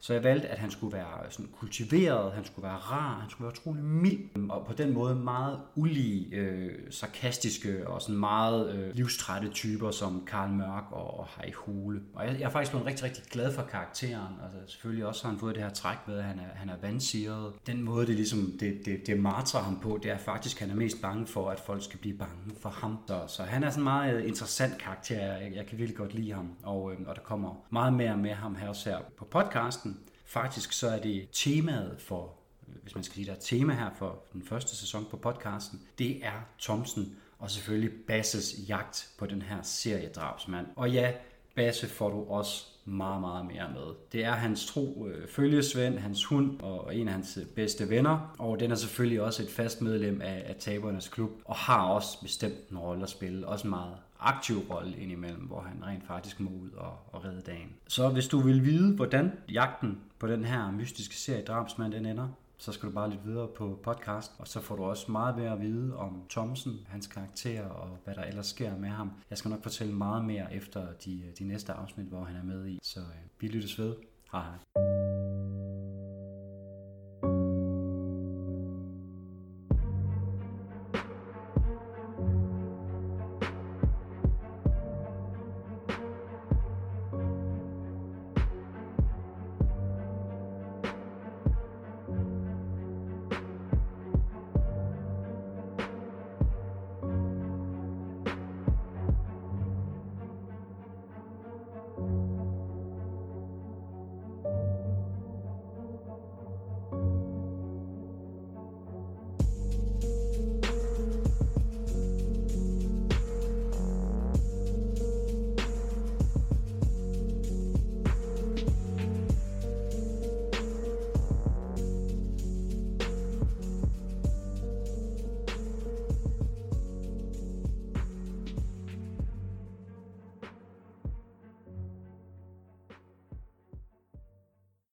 Så 0.00 0.12
jeg 0.12 0.22
valgte, 0.24 0.48
at 0.48 0.58
han 0.58 0.70
skulle 0.70 0.96
være 0.96 1.30
sådan 1.30 1.50
kultiveret, 1.60 2.32
han 2.32 2.44
skulle 2.44 2.62
være 2.62 2.76
rar, 2.76 3.20
han 3.20 3.30
skulle 3.30 3.44
være 3.44 3.52
utrolig 3.52 3.84
mild, 3.84 4.50
og 4.50 4.66
på 4.66 4.72
den 4.72 4.92
måde 4.92 5.14
meget 5.14 5.60
ulige, 5.74 6.36
øh, 6.36 6.72
sarkastiske 6.90 7.88
og 7.88 8.02
sådan 8.02 8.16
meget 8.16 8.74
øh, 8.74 8.94
livstrætte 8.94 9.48
typer 9.48 9.90
som 9.90 10.24
Karl 10.26 10.50
Mørk 10.50 10.84
og, 10.90 11.18
og 11.18 11.26
Harry 11.26 11.52
Hole. 11.54 12.00
Og 12.14 12.26
jeg, 12.26 12.40
jeg 12.40 12.46
er 12.46 12.50
faktisk 12.50 12.72
blevet 12.72 12.86
rigtig, 12.86 13.04
rigtig 13.04 13.24
glad 13.30 13.54
for 13.54 13.62
karakteren. 13.62 14.34
Altså 14.44 14.58
selvfølgelig 14.72 15.06
også 15.06 15.24
har 15.24 15.30
han 15.30 15.40
fået 15.40 15.54
det 15.54 15.62
her 15.62 15.70
træk 15.70 15.96
ved, 16.06 16.18
at 16.18 16.24
han 16.24 16.38
er, 16.38 16.54
han 16.54 16.68
er 16.68 16.76
vandsiret. 16.82 17.52
Den 17.66 17.82
måde, 17.82 18.06
det 18.06 18.14
ligesom, 18.14 18.52
det, 18.60 18.80
det, 18.84 19.06
det 19.06 19.20
martrer 19.20 19.60
ham 19.60 19.80
på, 19.80 19.98
det 20.02 20.10
er 20.10 20.18
faktisk, 20.18 20.56
at 20.56 20.68
han 20.68 20.76
er 20.76 20.80
mest 20.82 21.02
bange 21.02 21.26
for, 21.26 21.50
at 21.50 21.60
folk 21.60 21.84
skal 21.84 21.98
blive 21.98 22.18
bange 22.18 22.52
for 22.60 22.68
ham. 22.68 22.98
Så, 23.06 23.20
så 23.28 23.42
han 23.42 23.64
er 23.64 23.70
sådan 23.70 23.80
en 23.80 23.84
meget 23.84 24.16
øh, 24.16 24.28
interessant 24.28 24.78
karakter. 24.78 25.16
Jeg, 25.16 25.52
jeg 25.54 25.66
kan 25.66 25.78
virkelig 25.78 25.96
godt 25.96 26.14
lide 26.14 26.32
ham, 26.32 26.50
og, 26.62 26.92
øh, 26.92 26.98
og 27.06 27.16
der 27.16 27.22
kommer 27.22 27.66
meget 27.70 27.92
mere 27.92 28.16
med 28.16 28.30
ham 28.30 28.54
her 28.54 28.68
også 28.68 28.90
her 28.90 28.98
på 29.18 29.24
podcasten. 29.24 29.95
Faktisk 30.26 30.72
så 30.72 30.88
er 30.88 30.98
det 30.98 31.28
temaet 31.32 32.00
for, 32.00 32.34
hvis 32.82 32.94
man 32.94 33.04
skal 33.04 33.14
sige, 33.14 33.26
der 33.26 33.32
er 33.32 33.40
tema 33.40 33.74
her 33.74 33.90
for 33.98 34.22
den 34.32 34.42
første 34.46 34.76
sæson 34.76 35.06
på 35.10 35.16
podcasten, 35.16 35.82
det 35.98 36.24
er 36.24 36.40
Thomsen 36.60 37.16
og 37.38 37.50
selvfølgelig 37.50 37.92
Basses 38.06 38.54
jagt 38.68 39.10
på 39.18 39.26
den 39.26 39.42
her 39.42 39.62
seriedrabsmand. 39.62 40.66
Og 40.76 40.90
ja, 40.90 41.12
Basse 41.54 41.88
får 41.88 42.10
du 42.10 42.24
også 42.24 42.66
meget, 42.86 43.20
meget 43.20 43.46
mere 43.46 43.68
med. 43.74 43.94
Det 44.12 44.24
er 44.24 44.32
hans 44.32 44.66
tro 44.66 45.06
øh, 45.06 45.28
følgesvend, 45.28 45.98
hans 45.98 46.24
hund 46.24 46.60
og 46.60 46.96
en 46.96 47.08
af 47.08 47.14
hans 47.14 47.36
øh, 47.36 47.46
bedste 47.46 47.90
venner. 47.90 48.34
Og 48.38 48.60
den 48.60 48.70
er 48.70 48.74
selvfølgelig 48.74 49.22
også 49.22 49.42
et 49.42 49.50
fast 49.50 49.82
medlem 49.82 50.20
af, 50.20 50.44
af 50.46 50.56
Tabernes 50.58 51.08
Klub, 51.08 51.30
og 51.44 51.56
har 51.56 51.82
også 51.82 52.20
bestemt 52.22 52.68
en 52.70 52.78
rolle 52.78 53.02
at 53.02 53.10
spille. 53.10 53.48
Også 53.48 53.66
en 53.66 53.70
meget 53.70 53.96
aktiv 54.20 54.56
rolle 54.70 54.96
indimellem, 54.96 55.42
hvor 55.42 55.60
han 55.60 55.84
rent 55.86 56.06
faktisk 56.06 56.40
må 56.40 56.50
ud 56.50 56.70
og, 56.70 56.98
og 57.12 57.24
redde 57.24 57.42
dagen. 57.46 57.68
Så 57.88 58.08
hvis 58.08 58.28
du 58.28 58.40
vil 58.40 58.64
vide, 58.64 58.94
hvordan 58.94 59.32
jagten 59.52 59.98
på 60.18 60.26
den 60.26 60.44
her 60.44 60.70
mystiske 60.70 61.14
serie 61.14 61.44
Drabsmand 61.44 61.92
den 61.92 62.06
ender, 62.06 62.28
så 62.58 62.72
skal 62.72 62.88
du 62.88 62.94
bare 62.94 63.10
lidt 63.10 63.26
videre 63.26 63.48
på 63.56 63.78
podcast, 63.82 64.32
og 64.38 64.48
så 64.48 64.60
får 64.60 64.76
du 64.76 64.84
også 64.84 65.12
meget 65.12 65.36
mere 65.36 65.52
at 65.52 65.60
vide 65.60 65.96
om 65.96 66.22
Thomsen, 66.30 66.86
hans 66.88 67.06
karakter 67.06 67.64
og 67.64 67.98
hvad 68.04 68.14
der 68.14 68.22
ellers 68.22 68.46
sker 68.46 68.76
med 68.76 68.88
ham. 68.88 69.10
Jeg 69.30 69.38
skal 69.38 69.48
nok 69.48 69.62
fortælle 69.62 69.94
meget 69.94 70.24
mere 70.24 70.54
efter 70.54 70.86
de, 71.04 71.22
de 71.38 71.44
næste 71.44 71.72
afsnit, 71.72 72.06
hvor 72.06 72.24
han 72.24 72.36
er 72.36 72.44
med 72.44 72.68
i. 72.68 72.78
Så 72.82 73.00
øh, 73.00 73.06
vi 73.40 73.48
lyttes 73.48 73.78
ved. 73.78 73.94
Hej 74.32 74.42
hej. 74.42 75.75